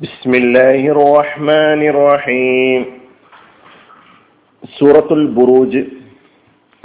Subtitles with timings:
[0.00, 2.80] بسم الله الرحمن الرحيم.
[4.78, 5.72] سورة البروج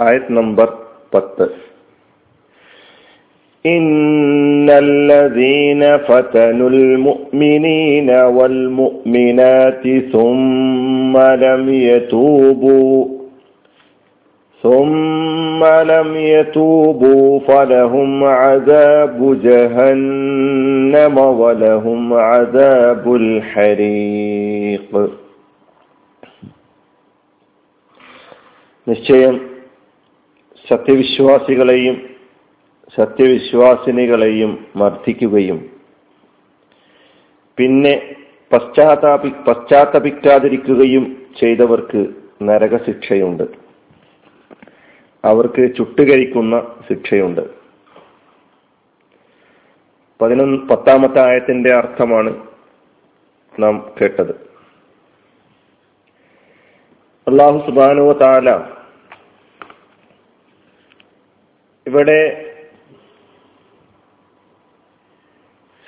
[0.00, 0.68] آية نمبر
[1.14, 1.48] 10
[3.66, 13.17] إن الذين فتنوا المؤمنين والمؤمنات ثم لم يتوبوا
[14.63, 24.91] ثم لم يتوبوا فلهم عذاب جهنم ولهم عذاب الحريق
[28.87, 29.35] നിശ്ചയം
[30.65, 31.95] സത്യവിശ്വാസികളെയും
[32.97, 35.59] സത്യവിശ്വാസിനികളെയും മർദ്ദിക്കുകയും
[37.57, 37.93] പിന്നെ
[38.51, 42.01] പശ്ചാത്താപി പശ്ചാത്തപിക്കാതിരിക്കുകയും ചെയ്തവർക്ക്
[42.41, 43.45] നരകശിക്ഷയുണ്ട്
[45.24, 47.40] അവർക്ക് ചുട്ടുകരിക്കുന്ന ശിക്ഷയുണ്ട്.
[50.20, 52.46] പതിനൊന്ന് പത്താമത്തെ ആയത്തിന്റെ അർത്ഥമാണ്
[53.58, 54.48] നാം കേട്ടത്.
[57.28, 58.50] അള്ളാഹു സുബാനുവ താല
[61.86, 62.44] ഇവിടെ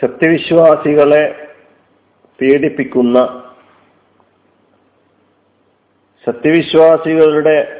[0.00, 1.55] സത്യവിശ്വാസികളെ
[2.41, 3.19] പീഡിപ്പിക്കുന്ന
[6.27, 7.77] സത്യവിശ്വാസികളുടെ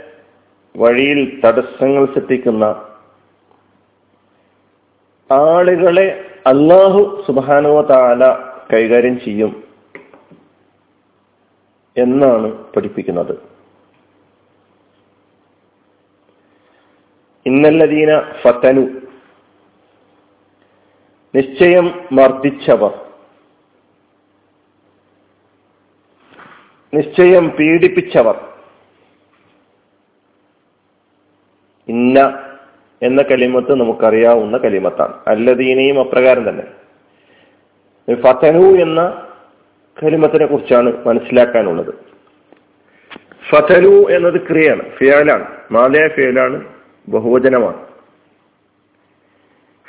[0.76, 2.64] വഴിയിൽ തടസ്സങ്ങൾ സൃഷ്ടിക്കുന്ന
[5.30, 6.06] ആളുകളെ
[6.46, 8.24] അള്ളാഹു സുബാനുവ താല
[8.72, 9.64] കൈകാര്യം ചെയ്യും
[11.96, 13.34] എന്നാണ് പഠിപ്പിക്കുന്നത്.
[17.46, 18.84] ഇന്നല്ലദീന ഫത്തനു
[21.34, 22.92] നിശ്ചയം മർദ്ദിച്ചവർ.
[26.94, 28.49] നിശ്ചയം പീഡിപ്പിച്ചവർ.
[33.02, 35.14] എന്ന കലിമത്ത് നമുക്കറിയാവുന്ന കലിമത്താണ്.
[35.26, 36.64] അല്ലദീനയും അപ്രകാരം തന്നെ.
[38.14, 39.26] ഫതനു എന്ന
[40.02, 41.94] കലിമത്തിനെ കുറിച്ചാണ് മനസ്സിലാക്കാനുള്ളത്.
[43.50, 45.56] ഫതലു എന്നത് ക്രിയയാണ് ഫിയാലാണ്.
[45.72, 46.64] മാലയ ഫിയലാണ്
[47.08, 47.86] ബഹുവചനമാണ്.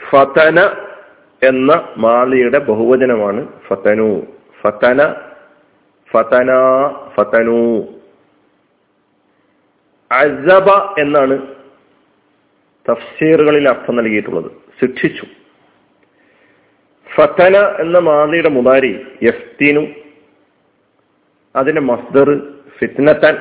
[0.09, 0.59] ഫതന
[1.43, 4.21] എന്ന മാലയുടെ ബഹുവചനമാണ് ഫതനു.
[4.61, 5.13] ഫതന
[6.11, 6.49] ഫതന
[7.15, 7.83] ഫതനു.
[10.11, 10.69] അസബ
[10.99, 11.60] എന്നാണ്
[12.89, 14.51] തഫ്സീറുകളിൽ അർത്ഥം നൽകിയിട്ടുള്ളത്.
[14.81, 15.25] ശിക്ഷിച്ചു.
[17.15, 19.85] ഫതന എന്ന മാതിയുടെ മുതാരി യഫ്തീനു.
[21.55, 23.35] അതിന്റെ മസ്ദർ ഫിത്നത്തൻ.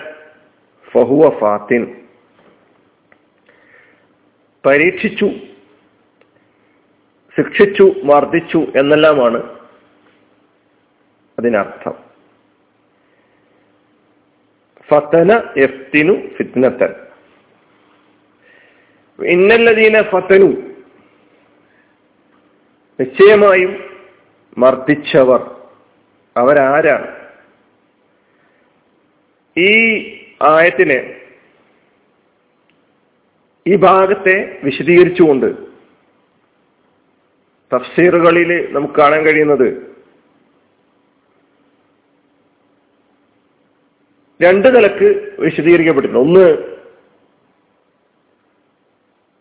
[0.93, 2.07] ഫഹുവ ഫാത്തിൻ.
[4.67, 5.31] പരീക്ഷിച്ചു.
[7.37, 9.59] ശിക്ഷിച്ചു മർദ്ദിച്ചു എന്നെല്ലാമാണ്
[11.39, 11.95] അതിനർത്ഥം.
[14.89, 17.10] ഫത്തന എഫ്തിനു ഫിത്നത്തൻ.
[19.25, 20.51] ഇന്നല്ലതീന ഫത്തനു
[23.01, 23.85] നിശ്ചയമായും
[24.59, 25.41] മർദ്ദിച്ചവർ
[26.37, 27.09] അവരാരാണ്?
[29.57, 29.73] ഈ
[30.43, 31.21] ആയത്തിനെ
[33.67, 35.47] ഈ ഭാഗത്തെ വിശദീകരിച്ചുകൊണ്ട്
[37.75, 39.91] തഫ്സീറുകളിൽ നമുക്ക് കാണാൻ കഴിയുന്നത്
[44.43, 46.19] രണ്ട് നിലയ്ക്ക് വിശദീകരിക്കപ്പെട്ടിട്ടുണ്ട്.
[46.19, 46.80] ഒന്ന്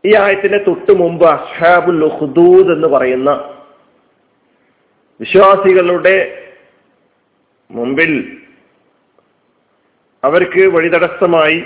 [0.04, 3.32] ഈ ആയത്തിന്റെ തൊട്ട് മുമ്പ് അഷാബുൽ ഹുദൂദ് എന്ന് പറയുന്ന
[5.20, 6.18] വിശ്വാസികളുടെ
[7.70, 8.12] മുമ്പിൽ
[10.24, 11.60] അവർക്ക് വഴിതടസ്സമായി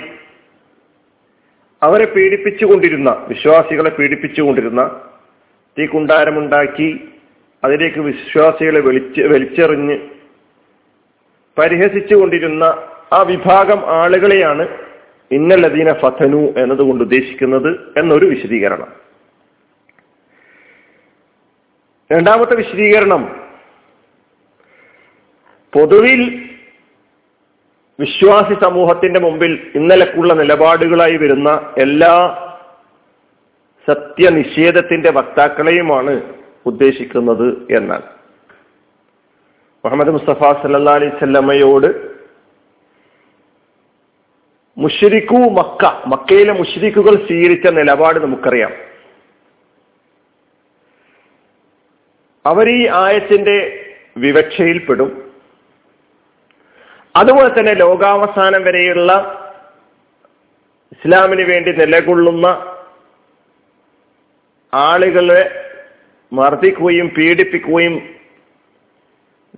[1.82, 4.82] അവരെ പീഡിപ്പിച്ചുകൊണ്ടിരുന്ന വിശ്വാസികളെ പീഡിപ്പിച്ചുകൊണ്ടിരുന്ന
[5.76, 6.88] തീ കുണ്ടാരമുണ്ടാക്കി
[7.62, 9.96] അതിലേക്ക് വിശ്വാസികളെ വെളിച്ച് വലിച്ചെറിഞ്ഞ്
[11.56, 12.64] പരിഹസിച്ചുകൊണ്ടിരുന്ന
[13.12, 14.64] ആ വിഭാഗം ആളുകളെയാണ്
[15.34, 18.88] ഇന്നലദീന ഫതനു എന്നതുകൊണ്ട് ഉദ്ദേശിക്കുന്നത് എന്നൊരു വിശദീകരണം.
[22.12, 23.22] രണ്ടാമത്തെ വിശദീകരണം
[25.72, 26.50] പൊതുവിൽ
[28.00, 32.40] വിശ്വാസി സമൂഹത്തിന്റെ മുമ്പിൽ ഇന്നലക്കുള്ള നിലപാടുകളായി വരുന്ന എല്ലാ
[33.88, 36.22] സത്യനിഷേധത്തിന്റെ വക്താക്കളെയുമാണ്
[36.66, 38.02] ഉദ്ദേശിക്കുന്നത് എന്നാൽ.
[39.84, 42.13] മുഹമ്മദ് മുസ്തഫ സല്ലാ അലൈഹി സ്വല്ലമ്മയോട്
[44.78, 45.84] മുഷരിക്കു മക്ക.
[46.06, 48.72] മക്കയിലെ മുഷരിക്കുകൾ സ്വീകരിച്ച നിലപാട് നമുക്കറിയാം.
[52.46, 53.86] അവർ ഈ ആയത്തിന്റെ
[54.16, 55.32] വിവക്ഷയിൽപ്പെടും.
[57.16, 59.40] അതുപോലെ തന്നെ ലോകാവസാനം വരെയുള്ള
[60.92, 62.76] ഇസ്ലാമിന് വേണ്ടി നിലകൊള്ളുന്ന
[64.74, 65.70] ആളുകളെ
[66.32, 68.14] മർദ്ദിക്കുകയും പീഡിപ്പിക്കുകയും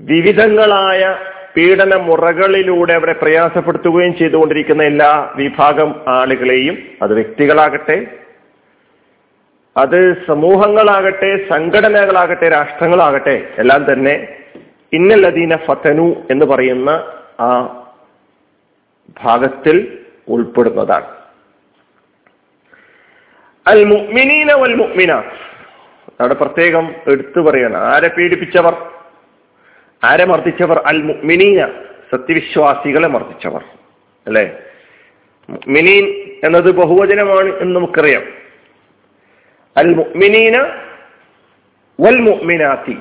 [0.00, 1.16] വിവിധങ്ങളായ
[1.56, 5.11] പീഡന മുറകളിലൂടെ അവരെ പ്രയാസപ്പെടുത്തുകയും ചെയ്തുകൊണ്ടിരിക്കുന്ന എല്ലാ
[5.41, 7.97] വിഭാഗം ആളുകളെയും അത് വ്യക്തികളാകട്ടെ
[9.76, 14.14] അത് സമൂഹങ്ങളാകട്ടെ സംഘടനകളാകട്ടെ രാഷ്ട്രങ്ങളാകട്ടെ എല്ലാം തന്നെ
[14.93, 16.91] ഇന്നല്ലദീന ഫതനു എന്ന് പറയുന്ന
[17.47, 17.49] ആ
[19.23, 19.76] ഭാഗത്തിൽ
[20.35, 21.09] ഉൾപ്പെടുന്നതാണ്.
[23.67, 25.38] അൽ മുഅ്മിനീന വൽ മുഅ്മിനാത്ത്
[26.20, 27.81] അവിടെ പ്രത്യേകം എടുത്തു പറയണം.
[27.93, 28.75] ആരെ പീഡിപ്പിച്ചവർ?
[30.04, 30.82] ആരെ മർദ്ദിച്ചവർ?
[30.87, 31.66] അൽ മുഅ്മിനീന
[32.12, 33.64] സത്യവിശ്വാസികളെ മർദ്ദിച്ചവർ.
[34.26, 34.62] അല്ലെ?
[35.69, 36.04] മിനീൻ
[36.44, 38.22] എന്നത് ബഹുവചനമാണ് എന്ന് നമുക്കറിയാം.
[39.76, 40.56] അൽ മുഅ്മിനീന
[42.00, 42.98] വൽ മുഅ്മിനാത്തി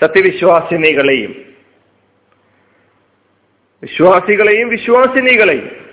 [0.00, 1.44] സത്യവിശ്വാസിനികളെയും
[3.82, 5.84] വിശ്വാസികളെയും വിശ്വാസിനികളെയും.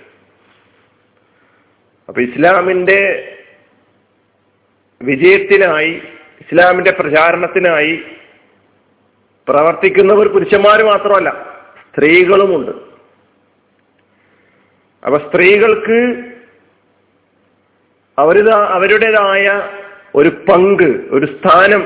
[2.08, 3.28] അപ്പൊ ഇസ്ലാമിന്റെ
[5.02, 6.02] വിജയത്തിനായി
[6.40, 8.02] ഇസ്ലാമിന്റെ പ്രചാരണത്തിനായി
[9.48, 11.30] പ്രവർത്തിക്കുന്നവർ പുരുഷന്മാർ മാത്രമല്ല
[11.90, 12.70] സ്ത്രീകളുമുണ്ട്.
[15.02, 15.98] അപ്പൊ സ്ത്രീകൾക്ക്
[18.18, 19.46] അവരുതാ അവരുടേതായ
[20.14, 21.82] ഒരു പങ്ക് ഒരു സ്ഥാനം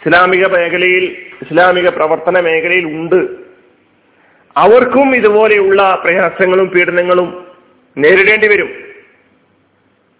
[0.00, 1.04] ഇസ്ലാമിക മേഖലയിൽ
[1.42, 3.20] ഇസ്ലാമിക പ്രവർത്തന മേഖലയിൽ ഉണ്ട്.
[4.56, 7.28] അവർക്കും ഇതുപോലെയുള്ള പ്രയാസങ്ങളും പീഡനങ്ങളും
[7.96, 8.70] നേരിടേണ്ടി വരും.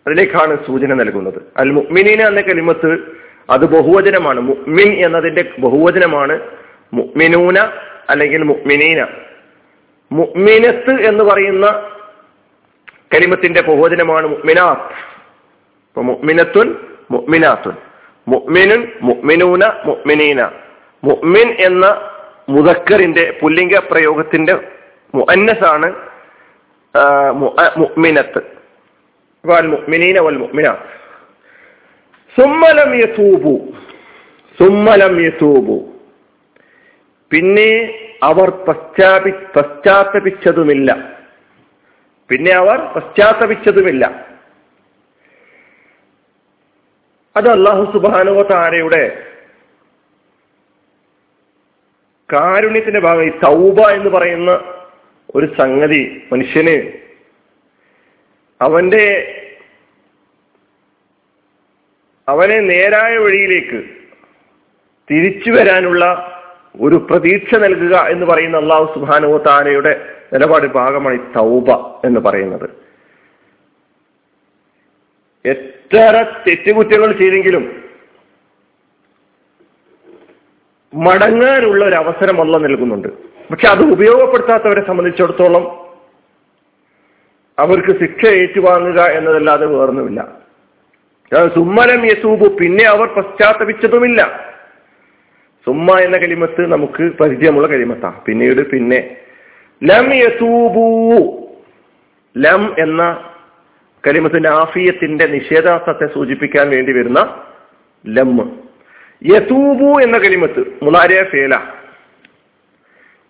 [0.07, 1.43] അതിലേക്കാണ് സൂചന നൽകുന്നത്.
[1.57, 4.41] അൽ മുഅ്മിനീന എന്ന കലിമത്ത് അത് ബഹുവചനമാണ്.
[4.51, 6.35] മുഅ്മിൻ എന്നതിന്റെ ബഹുവചനമാണ്
[6.99, 7.57] മുഅ്മിനൂന
[8.13, 9.01] അല്ലെങ്കിൽ മുഅ്മിനീന.
[10.11, 11.67] മുഅ്മിനത്ത് എന്ന് പറയുന്ന
[13.13, 14.95] കലിമത്തിന്റെ ബഹുവചനമാണ് മുഅ്മിനാത്ത്.
[15.89, 16.69] ഇപ്പൊ മുഅ്മിനത്തുൻ
[17.15, 17.77] മുഅ്മിനാത്തുൻ.
[18.27, 20.41] മുഅ്മിനുൻ മുഅ്മിനൂന മുഅ്മിനീന.
[21.03, 21.85] മുഅ്മിൻ എന്ന
[22.55, 24.55] മുദക്കറിന്റെ പുല്ലിംഗ പ്രയോഗത്തിന്റെ
[25.15, 25.89] മുഅന്നസാണ്
[27.83, 28.41] മുഅ്മിനത്ത്.
[29.45, 30.89] വൽ മുഅ്മിനീന വൽ മുഅ്മിനാത്ത്
[32.39, 33.73] സുമ്മലം യതൂബു.
[34.59, 35.93] സുമ്മലം യതൂബു.
[37.31, 37.71] പിന്നെ
[38.23, 40.97] അവർ പശ്ചാപി പശ്ചാത്തപിച്ചതുമില്ല.
[42.29, 44.29] പിന്നെ അവർ പശ്ചാത്തപിച്ചതുമില്ല.
[47.37, 49.25] അത് അള്ളാഹു സുബാനുവ താരയുടെ
[52.33, 54.51] കാരുണ്യത്തിന്റെ ഭാഗം ഈ തൗബ എന്ന് പറയുന്ന
[55.35, 56.93] ഒരു സംഗതി മനുഷ്യന്
[58.61, 59.05] അവന്റെ
[62.31, 63.81] അവനെ നേരായ വഴിയിലേക്ക്
[65.11, 66.05] തിരിച്ചു വരാനുള്ള
[66.81, 69.93] ഒരു പ്രതീക്ഷ നൽകുക എന്ന് പറയുന്ന അള്ളാഹു സുബാനുവ താരയുടെ
[70.33, 71.71] നിലപാട് ഭാഗമാണ് ഈ തൗബ
[72.05, 72.69] എന്ന് പറയുന്നത്.
[75.45, 77.65] എത്ര തെറ്റുകുറ്റങ്ങൾ ചെയ്തെങ്കിലും
[80.95, 83.09] മടങ്ങാനുള്ള ഒരു അവസരം അല്ല നൽകുന്നുണ്ട്.
[83.51, 85.65] പക്ഷെ അത് ഉപയോഗപ്പെടുത്താത്തവരെ സംബന്ധിച്ചിടത്തോളം
[87.59, 90.40] അവർക്ക് ശിക്ഷ ഏറ്റുവാങ്ങുക എന്നതല്ലാതെ വേറൊന്നുമില്ല.
[91.35, 94.51] സുമ്മലം യസൂബു പിന്നെ അവർ പശ്ചാത്തപിച്ചതുമില്ല.
[95.67, 98.11] സുമ്മ എന്ന കലിമത്ത് നമുക്ക് പരിചയമുള്ള കലിമത്താ.
[98.27, 99.17] പിന്നീട് പിന്നെ
[99.85, 101.49] ലം യസൂബു
[102.39, 103.31] ലം എന്ന
[104.07, 107.45] കലിമത്തിന്റെ ആഫിയത്തിന്റെ നിഷേധാർത്ഥത്തെ സൂചിപ്പിക്കാൻ വേണ്ടി വരുന്ന
[108.07, 108.61] ലം.
[109.25, 111.55] യസൂബു എന്ന കലിമത്ത് മുനാരിയ ഫേല.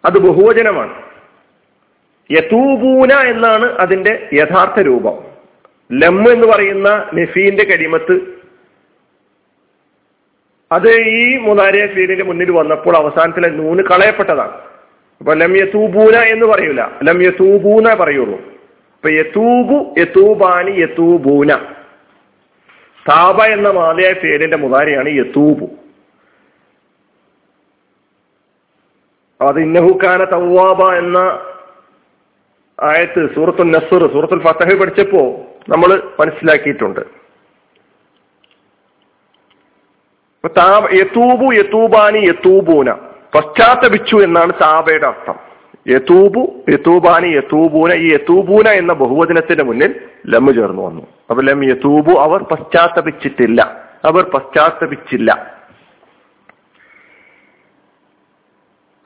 [0.05, 1.03] അത് ബഹുവചനമാണ്.
[2.31, 5.30] യസൂബൂന എന്നാണ് അതിന്റെ യഥാർത്ഥ രൂപം.
[5.93, 8.21] ലം എന്ന് പറയുന്ന നെഫീന്റെ കടിമത്ത്.
[10.73, 14.53] അത് ഈ മുനാരിയ ഫീലിന്റെ മുന്നിൽ വന്നപ്പോൾ അവസാനത്തിലെ നൂന് കളയപ്പെട്ടതാണ്.
[15.21, 16.83] അപ്പൊ ലം യതൂബൂന എന്ന് പറയൂല.
[16.83, 18.39] ലം യതൂബൂന പറയുള്ളൂ.
[18.95, 21.55] അപ്പൊ യത്തൂബു യതൂബാനി യതൂബൂന.
[23.09, 25.69] താപ എന്ന മാതയായ ഫീലിന്റെ മുതാരിയാണ് യത്തൂബു
[29.41, 31.19] അത് ഇന്നഹുക്കാന തവാബ എന്ന
[32.81, 37.01] ആയത്ത് സൂറത്തുൽ നസർ സൂറത്തുൽ ഫത്തഹ് പഠിച്ചപ്പോ നമ്മൾ മനസ്സിലാക്കിയിട്ടുണ്ട്.
[40.93, 42.93] യത്തൂബു യത്തൂബാനി യത്തൂബൂന
[43.35, 45.35] പശ്ചാത്തപിച്ചു എന്നാണ് താബയുടെ അർത്ഥം.
[45.89, 47.93] യതൂബു യതൂബാനി യതൂബൂന.
[47.93, 51.07] ഈ യതൂബൂന എന്ന ബഹുവചനത്തിന്റെ മുന്നിൽ ലമ്മ് ചേർന്നു വന്നു.
[51.31, 53.89] അപ്പൊ ലം യതൂബു അവർ പശ്ചാത്തപിച്ചിട്ടില്ല.
[54.05, 55.61] അവർ പശ്ചാത്തപിച്ചില്ല.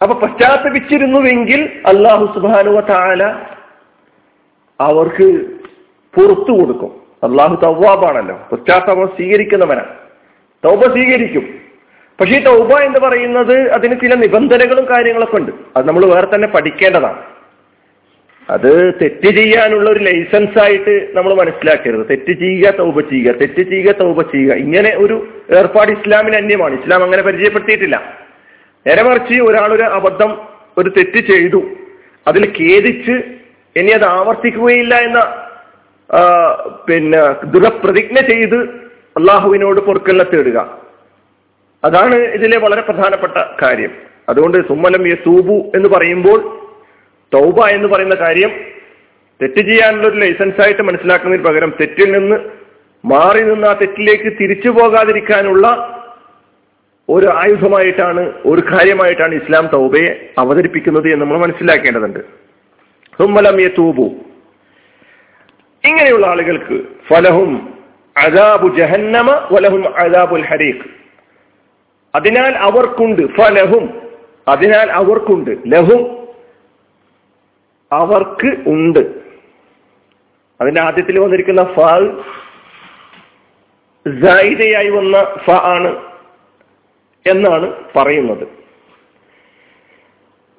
[0.03, 3.25] അപ്പൊ പശ്ചാത്തപിച്ചിരുന്നുവെങ്കിൽ അള്ളാഹു സുബാനുവ താല
[4.81, 5.47] അവർക്ക്
[6.17, 7.05] പുറത്തു കൊടുക്കും.
[7.23, 9.89] അള്ളാഹു തവ്വാബാണല്ലോ പശ്ചാത്താപം സ്വീകരിക്കുന്നവനാണ്.
[10.65, 11.65] തൗബ സ്വീകരിക്കും.
[12.21, 15.53] പക്ഷേ ഈ തൗബ എന്ന് പറയുന്നത് അതിന് ചില നിബന്ധനകളും കാര്യങ്ങളൊക്കെ ഉണ്ട്.
[15.77, 17.23] അത് നമ്മൾ വേറെ തന്നെ പഠിക്കേണ്ടതാണ്.
[18.51, 22.07] അത് തെറ്റ് ചെയ്യാനുള്ള ഒരു ലൈസൻസ് ആയിട്ട് നമ്മൾ മനസ്സിലാക്കരുത്.
[22.11, 23.33] തെറ്റ് ചെയ്യുക തൗബ ചെയ്യുക.
[23.33, 24.55] തെറ്റ് ചെയ്യുക തൗബ ചെയ്യുക.
[24.55, 25.29] ഇങ്ങനെ ഒരു
[25.59, 26.81] ഏർപ്പാട് ഇസ്ലാമിന് അന്യമാണ്.
[26.81, 28.19] ഇസ്ലാം അങ്ങനെ പരിചയപ്പെടുത്തിയിട്ടില്ല.
[28.87, 31.65] നേരെ മറിച്ച് ഒരാളൊരു അബദ്ധം ഒരു തെറ്റ് ചെയ്തു.
[32.27, 33.13] അതിൽ ഖേദിച്ച്
[33.77, 35.44] ഇനി അത് ആവർത്തിക്കുകയില്ല എന്ന
[36.89, 38.57] പിന്നെ ദൃഢപ്രതിജ്ഞ ചെയ്ത്
[39.17, 40.79] അള്ളാഹുവിനോട് പൊറുക്കല്ല തേടുക.
[41.85, 43.91] അതാണ് ഇതിലെ വളരെ പ്രധാനപ്പെട്ട കാര്യം.
[44.29, 46.39] അതുകൊണ്ട് സുമ്മലം യസൂബു എന്ന് പറയുമ്പോൾ
[47.35, 48.51] തൗബ എന്ന് പറയുന്ന കാര്യം
[49.43, 52.37] തെറ്റ് ചെയ്യാനുള്ള ഒരു ലൈസൻസ് ആയിട്ട് മനസ്സിലാക്കുന്നതിന് പകരം തെറ്റിൽ നിന്ന്
[53.05, 55.67] മാറി നിന്ന് ആ തെറ്റിലേക്ക് തിരിച്ചു പോകാതിരിക്കാനുള്ള
[57.09, 62.21] ഒരു ആയുധമായിട്ടാണ് ഒരു കാര്യമായിട്ടാണ് ഇസ്ലാം തൗബയെ അവതരിപ്പിക്കുന്നത് എന്ന് നമ്മൾ മനസ്സിലാക്കേണ്ടതുണ്ട്.
[63.19, 64.15] സുമ്മലം തൂബു
[65.85, 67.79] ഇങ്ങനെയുള്ള ആളുകൾക്ക് ഫലഹും
[68.17, 70.89] അദാബു ജഹന്നമ വലഹും അദാബുൽ ഹരീഖ്.
[72.15, 74.03] അതിനാൽ അവർക്കുണ്ട് ഫലഹും.
[74.49, 76.29] അതിനാൽ അവർക്കുണ്ട് ലഹും.
[77.93, 79.15] അവർക്ക് ഉണ്ട്.
[80.61, 82.23] അതിന്റെ ആദ്യത്തിൽ വന്നിരിക്കുന്ന ഫൽ
[84.07, 86.03] ജായിദയായി വന്ന ഫ ആണ്
[87.27, 88.64] എന്നാണ് പറയുന്നത്.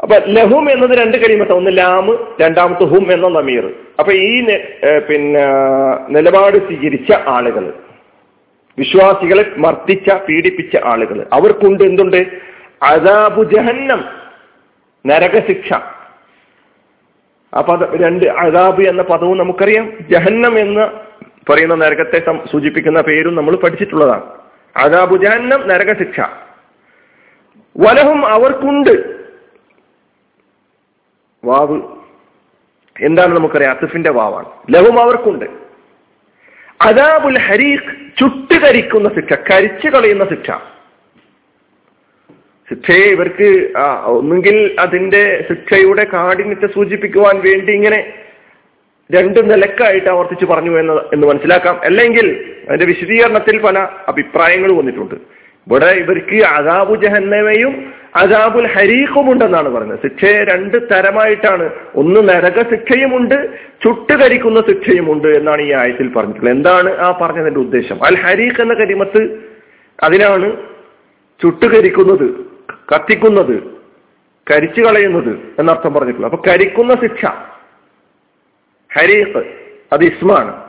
[0.05, 4.45] അപ്പൊ ലഹും എന്നത് രണ്ട് കരിമത്ത ഒന്ന് ലാമ് രണ്ടാമത്തെ ഹും എന്ന നമീർ അപ്പൊ ഈ
[5.09, 5.45] പിന്നെ
[6.09, 7.74] നിലപാട് സ്വീകരിച്ച ആളുകൾ
[8.77, 12.27] വിശ്വാസികളെ മർദ്ദിച്ച പീഡിപ്പിച്ച ആളുകൾ അവർക്കുണ്ട് എന്തുണ്ട്?
[12.83, 14.05] അതാബു ജഹന്നം
[15.05, 15.74] നരകശിക്ഷ.
[17.53, 20.81] ആ പദ രണ്ട് അതാബ് എന്ന പദവും നമുക്കറിയാം ജഹന്നം എന്ന്
[21.51, 22.19] പറയുന്ന നരകത്തെ
[22.51, 24.24] സൂചിപ്പിക്കുന്ന പേരും നമ്മൾ പഠിച്ചിട്ടുള്ളതാണ്.
[24.77, 26.19] അതാബു ജഹന്നം നരകശിക്ഷ.
[27.77, 29.14] വലഹും അവർക്കുണ്ട്.
[31.45, 31.81] വാവ്.
[33.01, 33.77] എന്താണ് നമുക്കറിയാം?
[33.77, 34.45] അസിഫിന്റെ വാവാണ്.
[34.69, 35.45] ലഹും അവർക്കുണ്ട്.
[36.81, 40.51] അദാബുൽ ഹരീഖ് ചുട്ടുകരിക്കുന്ന ശിക്ഷ കരിച്ചു കളയുന്ന ശിക്ഷ.
[42.69, 43.71] ശിക്ഷയെ ഇവർക്ക്
[44.05, 48.13] ഒന്നുകിൽ അതിന്റെ ശിക്ഷയുടെ കാഠിന്യത്തെ സൂചിപ്പിക്കുവാൻ വേണ്ടി ഇങ്ങനെ
[49.11, 51.81] രണ്ട് നിലക്കായിട്ട് ആവർത്തിച്ച് പറഞ്ഞു എന്ന് എന്ന് മനസ്സിലാക്കാം.
[51.83, 55.15] അല്ലെങ്കിൽ അതിന്റെ വിശദീകരണത്തിൽ പല അഭിപ്രായങ്ങൾ വന്നിട്ടുണ്ട്.
[55.15, 61.69] ഇവിടെ ഇവർക്ക് അദാബു ജഹന്നമയും അദാബുൽ ഹരീഖും ഉണ്ടെന്നാണ് പറയുന്നത് ശിക്ഷയെ രണ്ട് തരമായിട്ടാണ്.
[61.95, 66.53] ഒന്ന് നരക ശിക്ഷയുമുണ്ട് ചുട്ടുകരിക്കുന്ന ശിക്ഷയുമുണ്ട് എന്നാണ് ഈ ആയത്തിൽ പറഞ്ഞിട്ടുള്ളത്.
[66.53, 68.05] എന്താണ് ആ പറഞ്ഞതിന്റെ ഉദ്ദേശം?
[68.05, 69.43] അൽ ഹരീഖ് എന്ന കരിമത്ത്
[70.03, 70.57] അതിനാണ്
[71.41, 72.45] ചുട്ടുകരിക്കുന്നത്
[72.95, 73.63] കത്തിക്കുന്നത്
[74.51, 76.31] കരിച്ചു കളയുന്നത് എന്നർത്ഥം പറഞ്ഞിട്ടുള്ളത്.
[76.31, 77.25] അപ്പൊ കരിക്കുന്ന ശിക്ഷ
[79.00, 79.43] ഹരീഖ്
[79.93, 80.62] അത് ഇസ്മാണ്.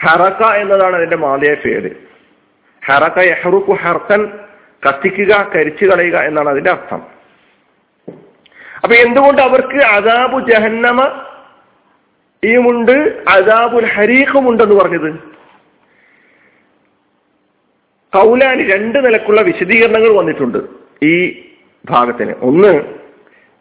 [0.00, 1.90] ഹറക്ക എന്നതാണ് അതിന്റെ മാതയ പേര്.
[2.86, 4.30] ഹറക്ക യഹറുക്കു ഹർക്കൻ
[4.86, 7.02] കത്തിക്കുക കരിച്ചു കളയുക എന്നാണ് അതിന്റെ അർത്ഥം.
[8.76, 11.24] അപ്പൊ എന്തുകൊണ്ട് അവർക്ക് അദാബു ജഹന്നമ
[12.44, 15.18] ഈമുണ്ട് അദാബുൽ ഹരീഖും ഉണ്ടെന്ന് പറഞ്ഞത്?
[18.14, 20.58] കൗലാനി രണ്ട് നിലക്കുള്ള വിശദീകരണങ്ങൾ വന്നിട്ടുണ്ട്
[21.04, 21.46] ഈ
[21.90, 22.34] ഭാഗത്തിന്.
[22.40, 22.74] ഒന്ന്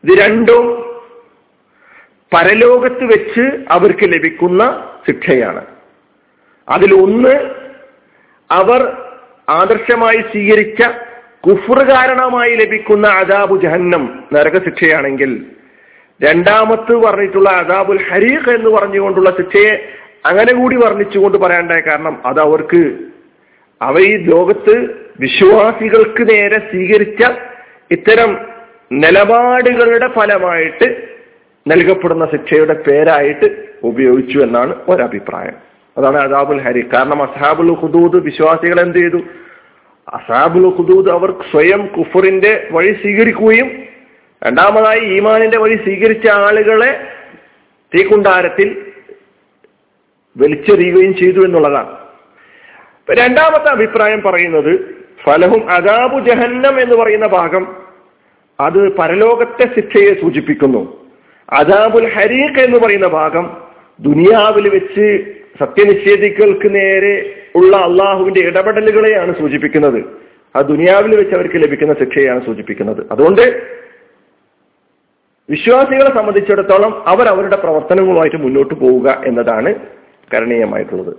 [0.03, 0.65] ഇത് രണ്ടും
[2.33, 5.65] പരലോകത്ത് വെച്ച് അവർക്ക് ലഭിക്കുന്ന ശിക്ഷയാണ്.
[6.69, 7.35] അതിൽ ഒന്ന്
[8.51, 9.03] അവർ
[9.49, 11.06] ആദർശമായി സ്വീകരിച്ച
[11.43, 15.45] കുഫർ കാരണമായി ലഭിക്കുന്ന അദാബു ജഹന്നം നരക ശിക്ഷയാണെങ്കിൽ
[16.23, 19.73] രണ്ടാമത്ത് പറഞ്ഞിട്ടുള്ള അദാബുൽ ഹരീഖ് എന്ന് പറഞ്ഞുകൊണ്ടുള്ള ശിക്ഷയെ
[20.25, 22.81] അങ്ങനെ കൂടി വർണിച്ചുകൊണ്ട് പറയാണ്ടായ കാരണം അത് അവർക്ക്
[23.81, 24.75] അവ ഈ ലോകത്ത്
[25.19, 27.23] വിശ്വാസികൾക്ക് നേരെ സ്വീകരിച്ച
[27.91, 28.31] ഇത്തരം
[28.91, 31.07] നിലപാടുകളുടെ ഫലമായിട്ട്
[31.65, 33.47] നൽകപ്പെടുന്ന ശിക്ഷയുടെ പേരായിട്ട്
[33.83, 35.55] ഉപയോഗിച്ചു എന്നാണ് ഒരഭിപ്രായം.
[35.97, 39.17] അതാണ് അദാബുൽ ഹരി കാരണം അസഹാബുൽ ഹുദൂദ് വിശ്വാസികൾ എന്ത് ചെയ്തു?
[40.07, 43.83] അസാബുൽ ഖുദൂദ് അവർ സ്വയം കുഫറിന്റെ വഴി സ്വീകരിക്കുകയും
[44.45, 47.07] രണ്ടാമതായി ഈമാനിന്റെ വഴി സ്വീകരിച്ച ആളുകളെ
[47.95, 48.93] തീക്കുണ്ടാരത്തിൽ
[50.37, 51.97] വലിച്ചെറിയുകയും ചെയ്തു എന്നുള്ളതാണ്.
[53.11, 57.75] രണ്ടാമത്തെ അഭിപ്രായം പറയുന്നത് ഫലഹും അദാബു ജഹന്നം എന്ന് പറയുന്ന ഭാഗം
[58.59, 61.07] അത് പരലോകത്തെ ശിക്ഷയെ സൂചിപ്പിക്കുന്നു.
[61.49, 63.57] അദാബുൽ ഹരീഖ് എന്ന് പറയുന്ന ഭാഗം
[63.99, 69.99] ദുനിയാവിൽ വെച്ച് സത്യനിഷേധികൾക്ക് നേരെ ഉള്ള അള്ളാഹുവിന്റെ ഇടപെടലുകളെയാണ് സൂചിപ്പിക്കുന്നത്.
[70.55, 73.05] ആ ദുനിയാവിൽ വെച്ച് അവർക്ക് ലഭിക്കുന്ന ശിക്ഷയാണ് സൂചിപ്പിക്കുന്നത്.
[73.11, 73.43] അതുകൊണ്ട്
[75.49, 79.75] വിശ്വാസികളെ സംബന്ധിച്ചിടത്തോളം അവർ അവരുടെ പ്രവർത്തനങ്ങളുമായിട്ട് മുന്നോട്ട് പോവുക എന്നതാണ്
[80.33, 81.13] കരണീയമായിട്ടുള്ളത്.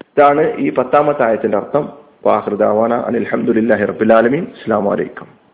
[0.00, 1.88] ഇതാണ് ഈ പത്താമത്തെ ആയത്തിന്റെ അർത്ഥം.
[2.26, 5.47] വാഹൃദാവാന അനിൽഹമുല്ലാഹി റബുലാലമീൻ അസ്സാം വലൈക്കും